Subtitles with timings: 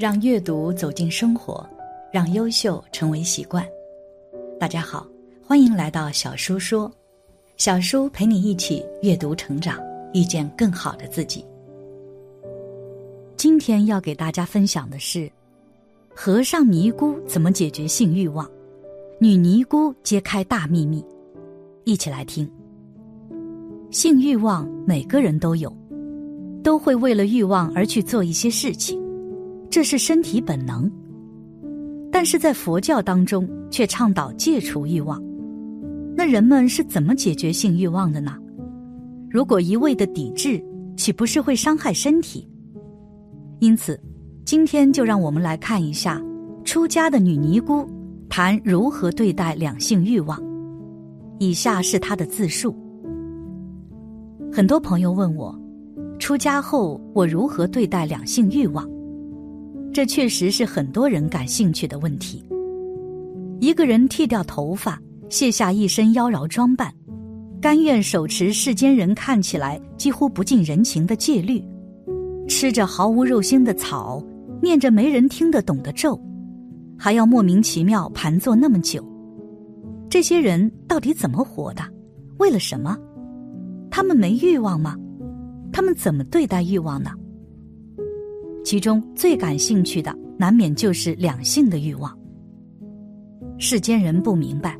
[0.00, 1.62] 让阅读走进生活，
[2.10, 3.62] 让优秀成为习惯。
[4.58, 5.06] 大家好，
[5.46, 6.90] 欢迎来到小叔说，
[7.58, 9.78] 小叔陪你一起阅读成长，
[10.14, 11.44] 遇见更好的自己。
[13.36, 15.30] 今天要给大家分享的是，
[16.14, 18.50] 和尚尼姑怎么解决性欲望？
[19.18, 21.04] 女尼姑揭开大秘密，
[21.84, 22.50] 一起来听。
[23.90, 25.70] 性欲望每个人都有，
[26.64, 28.98] 都会为了欲望而去做一些事情。
[29.70, 30.90] 这是身体本能，
[32.10, 35.22] 但是在佛教当中却倡导戒除欲望。
[36.16, 38.36] 那人们是怎么解决性欲望的呢？
[39.30, 40.60] 如果一味的抵制，
[40.96, 42.48] 岂不是会伤害身体？
[43.60, 43.98] 因此，
[44.44, 46.20] 今天就让我们来看一下
[46.64, 47.88] 出家的女尼姑
[48.28, 50.36] 谈如何对待两性欲望。
[51.38, 52.74] 以下是她的自述。
[54.52, 55.56] 很多朋友问我，
[56.18, 58.84] 出家后我如何对待两性欲望？
[59.92, 62.44] 这确实是很多人感兴趣的问题。
[63.60, 66.92] 一个人剃掉头发，卸下一身妖娆装扮，
[67.60, 71.62] 甘愿手持世间人看起来几乎不近人情的戒律，
[72.48, 74.22] 吃着毫无肉腥的草，
[74.62, 76.18] 念着没人听得懂的咒，
[76.96, 79.04] 还要莫名其妙盘坐那么久，
[80.08, 81.82] 这些人到底怎么活的？
[82.38, 82.96] 为了什么？
[83.90, 84.96] 他们没欲望吗？
[85.72, 87.10] 他们怎么对待欲望呢？
[88.64, 92.16] 其中最感兴趣的，难免就是两性的欲望。
[93.58, 94.78] 世间人不明白，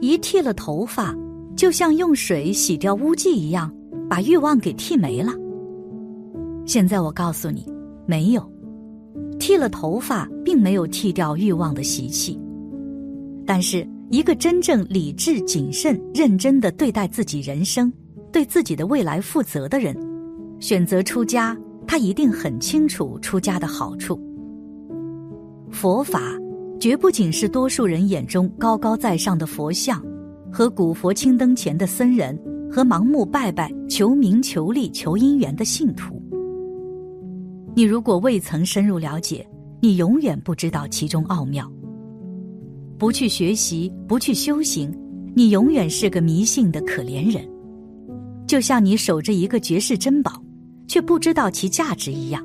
[0.00, 1.14] 一剃了头发，
[1.56, 3.72] 就像用水洗掉污迹一样，
[4.08, 5.32] 把欲望给剃没了。
[6.66, 7.66] 现在我告诉你，
[8.06, 8.52] 没有，
[9.38, 12.38] 剃了头发并没有剃掉欲望的习气。
[13.44, 17.92] 但是，一个真正理智、谨慎、认真的对待自己人生、
[18.32, 19.96] 对自己的未来负责的人，
[20.60, 21.56] 选择出家。
[21.90, 24.16] 他一定很清楚出家的好处。
[25.72, 26.22] 佛法
[26.78, 30.00] 绝不仅是多数人眼中高高在上的佛像，
[30.52, 32.38] 和古佛青灯前的僧人，
[32.70, 36.22] 和盲目拜拜求名求利求姻缘的信徒。
[37.74, 39.44] 你如果未曾深入了解，
[39.80, 41.68] 你永远不知道其中奥妙。
[42.98, 44.96] 不去学习，不去修行，
[45.34, 47.44] 你永远是个迷信的可怜人。
[48.46, 50.40] 就像你守着一个绝世珍宝。
[50.90, 52.44] 却不知道其价值一样。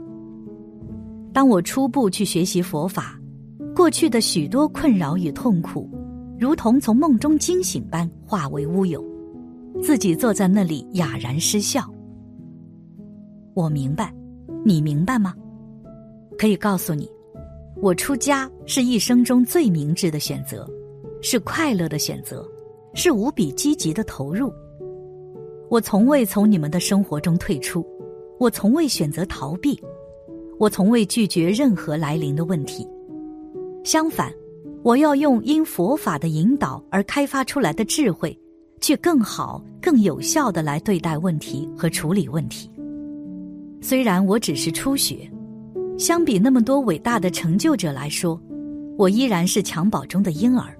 [1.33, 3.19] 当我初步去学习佛法，
[3.75, 5.89] 过去的许多困扰与痛苦，
[6.39, 9.03] 如同从梦中惊醒般化为乌有，
[9.81, 11.91] 自己坐在那里哑然失笑。
[13.55, 14.13] 我明白，
[14.63, 15.33] 你明白吗？
[16.37, 17.09] 可以告诉你，
[17.81, 20.69] 我出家是一生中最明智的选择，
[21.19, 22.47] 是快乐的选择，
[22.93, 24.53] 是无比积极的投入。
[25.67, 27.83] 我从未从你们的生活中退出。
[28.39, 29.79] 我从未选择逃避，
[30.59, 32.87] 我从未拒绝任何来临的问题。
[33.83, 34.31] 相反，
[34.83, 38.37] 我要用因佛法的引导而开发出来的智慧，
[38.81, 42.69] 去更好、更有效的来对待问题和处理问题。
[43.81, 45.29] 虽然我只是初学，
[45.97, 48.39] 相比那么多伟大的成就者来说，
[48.97, 50.75] 我依然是襁褓中的婴儿。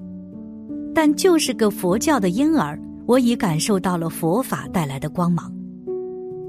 [0.94, 5.54] 但就是个佛教的婴儿，我已感受到了佛法带来的光芒。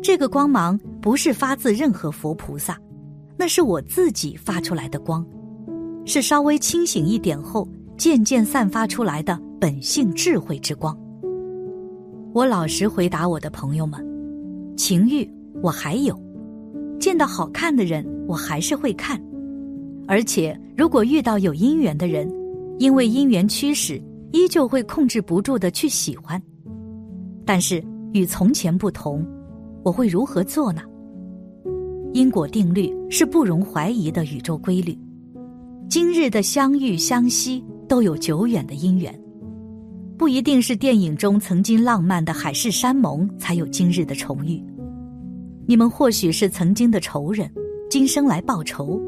[0.00, 2.77] 这个光芒不是发自任何佛菩萨，
[3.37, 5.25] 那是我自己发出来的光，
[6.05, 10.99] 是稍微清醒一点后渐渐散发出来的本性智慧之光。
[12.34, 14.05] 我老实回答我的朋友们：
[14.77, 15.25] 情欲
[15.62, 16.21] 我还有，
[16.99, 19.17] 见到好看的人我还是会看，
[20.09, 22.28] 而且如果遇到有姻缘的人，
[22.81, 24.03] 因为姻缘驱使，
[24.33, 26.43] 依旧会控制不住的去喜欢。
[27.44, 27.81] 但是
[28.12, 29.25] 与从前不同。
[29.84, 30.83] 我会如何做呢？
[32.16, 34.97] 因果定律是不容怀疑的宇宙规律。
[35.87, 39.14] 今日的相遇相惜都有久远的因缘，
[40.17, 44.64] 不一定是电影中曾经浪漫的海誓山盟才有今日的重遇。
[45.67, 47.52] 你们或许是曾经的仇人，
[47.91, 48.99] 今生来报仇；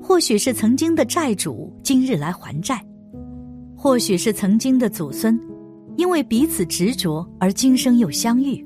[0.00, 2.76] 或许是曾经的债主，今日来还债；
[3.76, 5.36] 或许是曾经的祖孙，
[5.96, 8.64] 因为彼此执着而今生又相遇。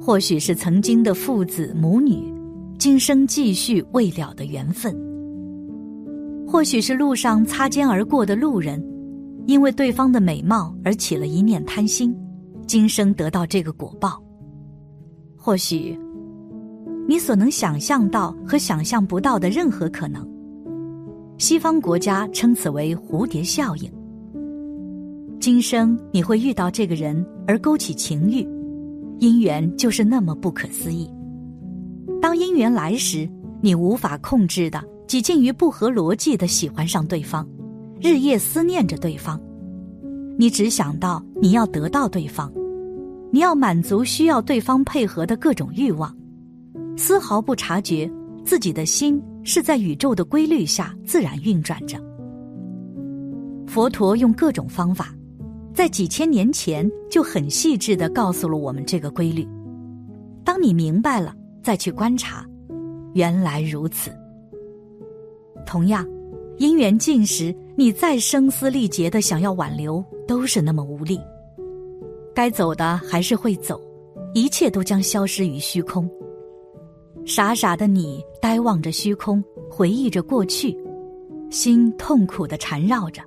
[0.00, 2.33] 或许是曾经的父子母女，
[2.78, 4.92] 今生继续未了的缘分；
[6.46, 8.84] 或许是路上擦肩而过的路人，
[9.46, 12.14] 因为对方的美貌而起了一念贪心，
[12.66, 14.22] 今生得到这个果报。
[15.36, 15.98] 或许，
[17.08, 20.26] 你所能想象到和想象不到的任何可能。
[21.38, 23.90] 西方国家称此为蝴蝶效应。
[25.40, 28.46] 今生你会遇到这个人而勾起情欲。
[29.20, 31.08] 姻缘就是那么不可思议。
[32.24, 33.28] 当姻缘来时，
[33.60, 37.46] 你无法控制的几近于不合逻辑的喜欢上对方，
[38.00, 39.38] 日夜思念着对方。
[40.38, 42.50] 你只想到你要得到对方，
[43.30, 46.16] 你要满足需要对方配合的各种欲望，
[46.96, 48.10] 丝毫不察觉
[48.42, 51.98] 自己的心是在宇宙的规律下自然运转着。
[53.66, 55.14] 佛陀用各种方法，
[55.74, 59.46] 在几千年前就很细致的告诉了我们这个规律。
[60.42, 62.46] 当你明白了，再去观察，
[63.14, 64.12] 原来如此。
[65.66, 66.06] 同样，
[66.58, 71.18] 姻缘尽时，你再声嘶力竭的想要挽留，都是那么无力。
[72.34, 73.80] 该走的还是会走，
[74.34, 76.08] 一切都将消失于虚空。
[77.24, 80.76] 傻傻的你呆望着虚空，回忆着过去，
[81.50, 83.22] 心痛苦的缠绕着，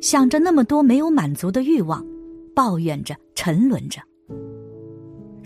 [0.00, 2.02] 想着那么多没有满足的欲望，
[2.54, 4.00] 抱怨着，沉沦着。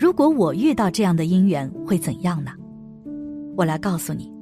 [0.01, 2.49] 如果我遇到这样的姻缘，会怎样呢？
[3.55, 4.33] 我来告诉你。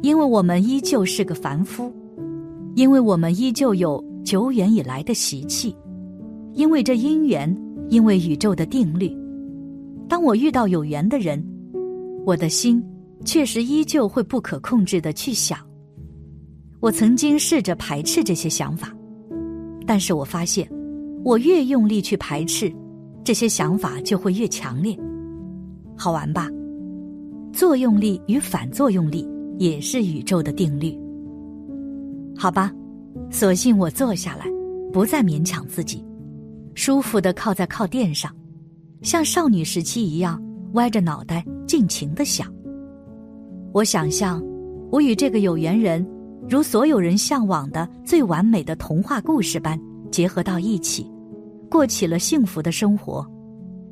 [0.00, 1.92] 因为我们依旧是个凡夫，
[2.76, 5.76] 因为我们依旧有久远以来的习气，
[6.54, 7.54] 因为这因缘，
[7.90, 9.14] 因为宇宙的定律。
[10.08, 11.44] 当我遇到有缘的人，
[12.24, 12.82] 我的心
[13.22, 15.58] 确实依旧会不可控制的去想。
[16.80, 18.90] 我曾经试着排斥这些想法，
[19.86, 20.66] 但是我发现，
[21.22, 22.72] 我越用力去排斥，
[23.24, 24.98] 这些想法就会越强烈。
[25.96, 26.48] 好玩吧？
[27.52, 29.28] 作用力与反作用力。
[29.60, 30.98] 也是宇宙的定律。
[32.34, 32.72] 好吧，
[33.30, 34.46] 索性我坐下来，
[34.90, 36.02] 不再勉强自己，
[36.74, 38.34] 舒服的靠在靠垫上，
[39.02, 42.50] 像少女时期一样歪着脑袋尽情的想。
[43.74, 44.42] 我想象，
[44.90, 46.08] 我与这个有缘人，
[46.48, 49.78] 如所有人向往的最完美的童话故事般
[50.10, 51.06] 结合到一起，
[51.70, 53.24] 过起了幸福的生活，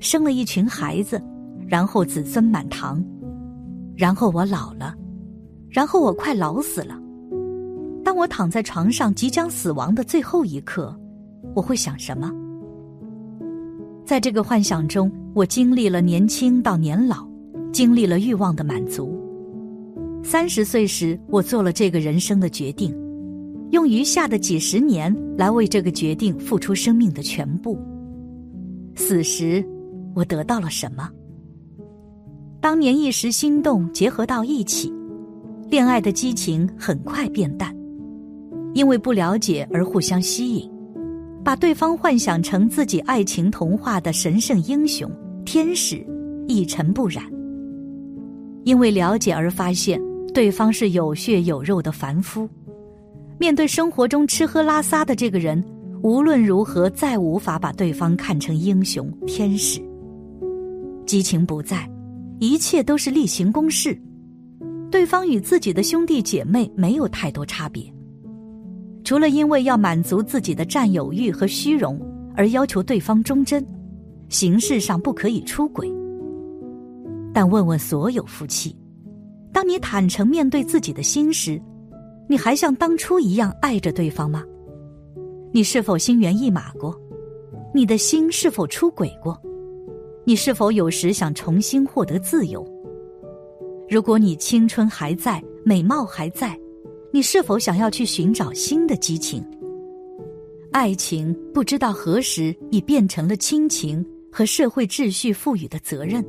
[0.00, 1.22] 生了一群孩子，
[1.68, 3.02] 然后子孙满堂，
[3.96, 4.94] 然后我老了。
[5.70, 6.98] 然后我快老死了。
[8.02, 10.98] 当我躺在床上即将死亡的最后一刻，
[11.54, 12.32] 我会想什么？
[14.04, 17.28] 在这个幻想中，我经历了年轻到年老，
[17.70, 19.14] 经历了欲望的满足。
[20.24, 22.92] 三十岁时，我做了这个人生的决定，
[23.70, 27.78] 用余下的几十年来为这个决定付出生命的全部。
[28.94, 29.64] 死时，
[30.14, 31.08] 我得到了什么？
[32.60, 34.92] 当年一时心动结合到一起。
[35.70, 37.76] 恋爱的激情很快变淡，
[38.72, 40.70] 因为不了解而互相吸引，
[41.44, 45.10] 把对方幻想成自己爱情童话的神圣英雄、
[45.44, 46.02] 天使，
[46.46, 47.22] 一尘不染。
[48.64, 50.00] 因为了解而发现
[50.32, 52.48] 对方是有血有肉的凡夫，
[53.38, 55.62] 面对生活中吃喝拉撒的这个人，
[56.02, 59.80] 无论如何再无法把对方看成英雄、天使。
[61.06, 61.88] 激情不在，
[62.40, 63.98] 一切都是例行公事。
[64.90, 67.82] 对方与自己的兄弟姐妹没有太多差别，
[69.04, 72.00] 除了因为要满足自己的占有欲和虚荣
[72.34, 73.64] 而要求对方忠贞，
[74.28, 75.88] 形式上不可以出轨。
[77.32, 78.74] 但问问所有夫妻，
[79.52, 81.60] 当你坦诚面对自己的心时，
[82.28, 84.44] 你还像当初一样爱着对方吗？
[85.50, 86.94] 你是否心猿意马过？
[87.74, 89.40] 你的心是否出轨过？
[90.24, 92.66] 你是否有时想重新获得自由？
[93.88, 96.58] 如果你青春还在，美貌还在，
[97.10, 99.42] 你是否想要去寻找新的激情？
[100.70, 106.22] 爱情不知道何时已变成了亲情和社会秩序赋予的责任。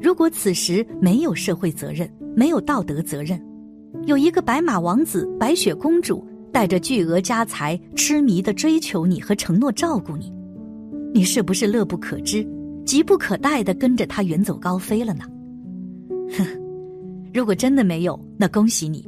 [0.00, 3.38] 如果此时没有社会责任，没有道德责任，
[4.06, 10.32] 有一个白马王子、白雪公主带着巨额家财痴迷的追求你和承诺照顾你，
[11.14, 12.46] 你是不是乐不可支、
[12.84, 15.24] 急不可待的跟着他远走高飞了呢？
[16.36, 16.44] 哼，
[17.32, 19.06] 如果真的没有，那恭喜你，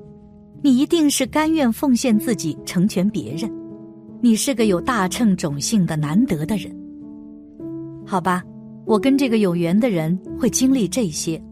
[0.62, 3.50] 你一定是甘愿奉献自己成全别人，
[4.20, 6.70] 你是个有大乘种性的难得的人。
[8.04, 8.44] 好吧，
[8.84, 11.42] 我跟这个有缘的人会经历这些，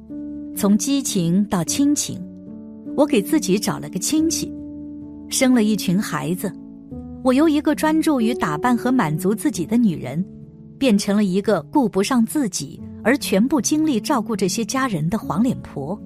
[0.54, 2.20] 从激情到亲情，
[3.00, 4.52] 我给自己找了个亲戚，
[5.30, 6.52] 生了一群孩子，
[7.24, 10.22] 我由一个专注于打扮和满足自己的女人，
[10.78, 12.78] 变成了一个顾不上自己。
[13.02, 15.98] 而全部精力照顾这些家人的黄脸婆。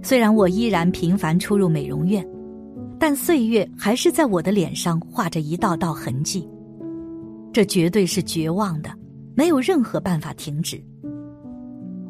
[0.00, 2.24] 虽然我依然频繁出入美容院，
[2.96, 6.48] 但岁月还是在我的脸上画着一道道痕迹。
[7.52, 8.90] 这绝对是绝望的，
[9.34, 10.80] 没有任何办法停止。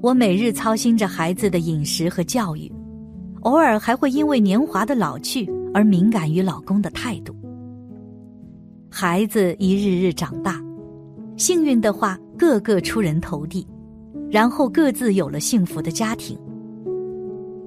[0.03, 2.71] 我每日操心着孩子的饮食和教育，
[3.41, 7.35] 偶尔还会因为年华的老去而敏感于老公的态度。
[8.91, 10.61] 孩子一日日长大。
[11.37, 13.65] 幸运的话，个个出人头地，
[14.29, 16.37] 然后各自有了幸福的家庭。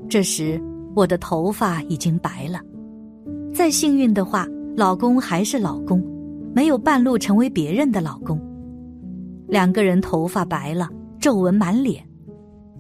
[0.10, 0.62] 这时，
[0.94, 2.60] 我的头发已经白了。
[3.54, 6.04] 再幸运的话，老公还是老公，
[6.54, 8.38] 没有半路成为别人的老公。
[9.48, 12.06] 两个人头发白了，皱纹满脸，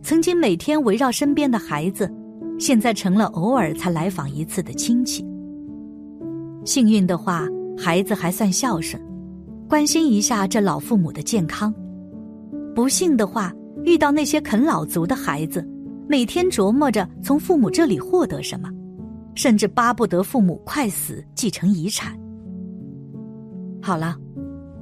[0.02, 2.14] 曾经每天围绕身边的孩子，
[2.62, 5.26] 现在成了偶尔才来访一次的亲戚。
[6.64, 9.02] 幸运的话，孩子还算孝顺，
[9.68, 11.74] 关心一下这老父母的健康；
[12.76, 13.52] 不幸的话，
[13.84, 15.68] 遇到那些啃老族的孩子，
[16.08, 18.70] 每天琢磨着从父母这里获得什么，
[19.34, 22.16] 甚至巴不得父母快死继承遗产。
[23.82, 24.16] 好了，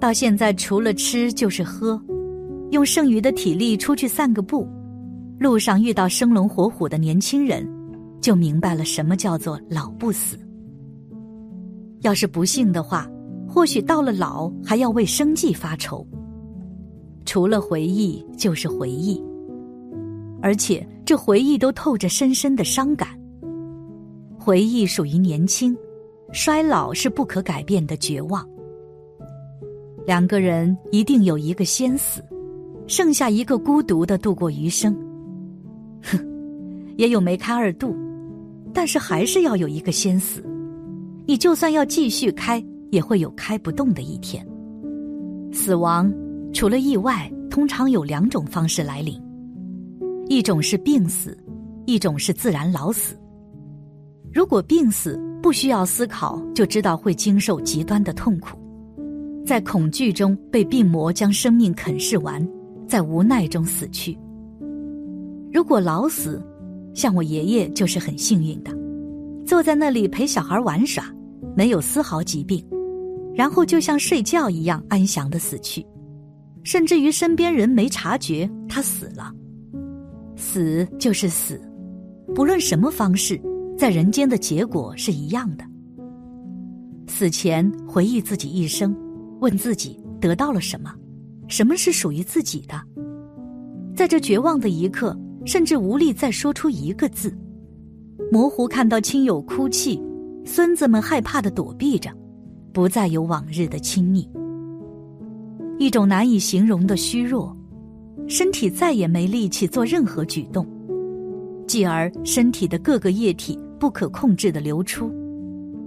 [0.01, 1.97] 到现在除了吃就是喝，
[2.71, 4.67] 用剩余的体力出去散个步，
[5.39, 7.65] 路上遇到生龙活虎的年轻人，
[8.19, 10.37] 就明白了什么叫做老不死。
[12.01, 13.09] 要是不幸的话，
[13.47, 16.05] 或许到了老还要为生计发愁。
[17.25, 19.23] 除了回忆就是回忆，
[20.41, 23.07] 而且这回忆都透着深深的伤感。
[24.37, 25.73] 回忆属于年轻，
[26.33, 28.45] 衰老是不可改变的绝望。
[30.05, 32.21] 两个人一定有一个先死，
[32.87, 34.93] 剩下一个孤独的度过余生。
[36.99, 37.95] 也有梅开二度，
[38.73, 40.43] 但是还是要有一个先死。
[41.25, 44.45] 你就算要继续开，也会有开不动的一天。
[45.53, 46.13] 死亡。
[46.51, 49.17] 除了意外，通常有两种方式来临，
[50.27, 51.37] 一种是病死，
[51.85, 53.15] 一种是自然老死。
[54.33, 58.57] 如果病死，不需要思考就知道会经受极端的痛苦，
[59.45, 62.45] 在恐惧中被病魔将生命啃噬完，
[62.89, 64.17] 在无奈中死去。
[65.53, 66.43] 如果老死，
[66.93, 68.71] 像我爷爷就是很幸运的，
[69.45, 71.05] 坐在那里陪小孩玩耍，
[71.55, 72.63] 没有丝毫疾病，
[73.33, 75.85] 然后就像睡觉一样安详的死去。
[76.63, 79.33] 甚至于身边人没察觉，他死了。
[80.35, 81.59] 死就是死，
[82.35, 83.41] 不论什么方式，
[83.77, 85.63] 在人间的结果是一样的。
[87.07, 88.95] 死前回忆自己一生，
[89.39, 90.93] 问自己得到了什么，
[91.47, 92.79] 什么是属于自己的。
[93.95, 95.17] 在这绝望的一刻，
[95.49, 97.35] 甚至无力再说出一个字，
[98.31, 99.99] 模糊看到亲友哭泣，
[100.45, 102.11] 孙子们害怕的躲避着，
[102.71, 104.29] 不再有往日的亲密。
[105.79, 107.57] 一种难以形容的虚弱，
[108.27, 110.63] 身体再也没力气做任何举动，
[111.65, 115.11] 继而身体的各个液体不可控制的流出，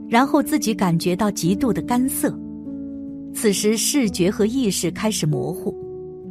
[0.09, 2.37] 然后自己感觉到极度的干涩，
[3.33, 5.73] 此时视觉和意识开始模糊，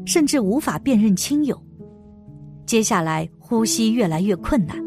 [0.06, 1.58] 甚至无法辨认亲友。
[2.72, 4.78] 接下来呼吸越来越困难，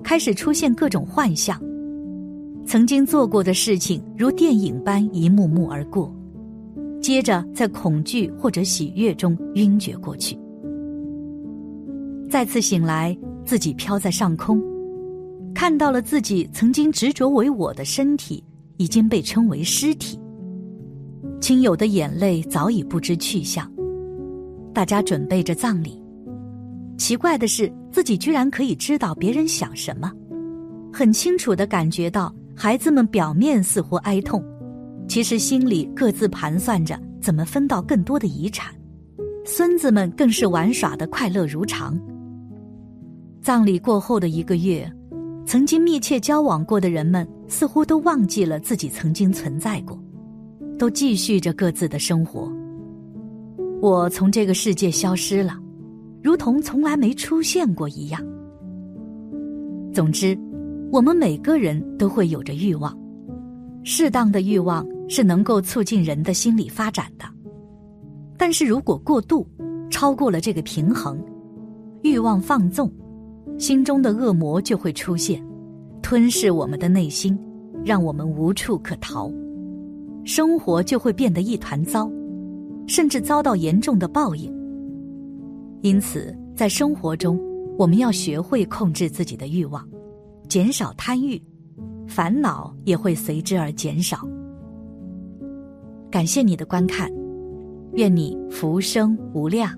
[0.00, 1.60] 开始出现各种幻象，
[2.64, 6.14] 曾经做过的事情如电影般一幕幕而过。
[7.02, 10.38] 接着，在恐惧或者喜悦中晕厥过去。
[12.30, 14.62] 再次醒来，自己飘在上空，
[15.52, 18.40] 看到了自己曾经执着为我的身体
[18.76, 20.16] 已经被称为尸体。
[21.40, 23.68] 亲友的眼泪早已不知去向，
[24.72, 26.05] 大家准备着葬礼。
[26.96, 30.10] 奇怪的是，自己居然可以知道别人想什么，
[30.92, 34.42] 很清楚的感觉到孩子们表面似乎哀痛。
[35.08, 38.74] 其实心里各自盘算着怎么分到更多的遗产，
[39.44, 41.98] 孙子们更是玩耍的快乐如常。
[43.40, 44.90] 葬礼过后的一个月，
[45.44, 49.96] 曾经密切交往过的人们似乎都忘记了自己曾经存在过，
[50.76, 52.50] 都继续着各自的生活。
[53.80, 55.56] 我从这个世界消失了，
[56.22, 58.20] 如同从来没出现过一样。
[59.92, 60.38] 总之，
[60.90, 62.96] 我们每个人都会有着欲望，
[63.82, 64.86] 适当的欲望。
[65.08, 67.24] 是能够促进人的心理发展的，
[68.36, 69.46] 但是如果过度，
[69.88, 71.16] 超过了这个平衡，
[72.02, 72.90] 欲望放纵，
[73.56, 75.40] 心中的恶魔就会出现，
[76.02, 77.38] 吞噬我们的内心，
[77.84, 79.30] 让我们无处可逃，
[80.24, 82.10] 生活就会变得一团糟，
[82.88, 84.52] 甚至遭到严重的报应。
[85.82, 87.40] 因此，在生活中，
[87.78, 89.86] 我们要学会控制自己的欲望，
[90.48, 91.40] 减少贪欲，
[92.06, 94.26] 烦恼也会随之而减少。
[96.10, 97.10] 感谢你的观看，
[97.92, 99.70] 愿你福生无量。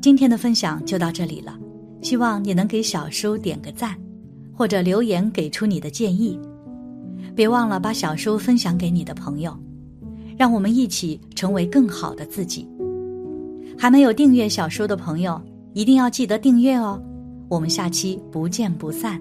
[0.00, 1.58] 今天的分享就到这里了，
[2.00, 3.96] 希望你能给小叔点个赞，
[4.52, 6.38] 或者留言给出你的建议。
[7.34, 9.54] 别忘了把小叔分享给你的朋友，
[10.38, 12.66] 让我们一起成为更好的自己。
[13.78, 15.40] 还没有订阅小说的朋友，
[15.74, 17.00] 一定要记得订阅哦。
[17.48, 19.20] 我们下期不见不散。